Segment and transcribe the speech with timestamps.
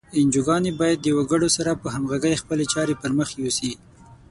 [0.19, 3.71] انجوګانې باید د وګړو سره په همغږۍ خپلې چارې پر مخ یوسي.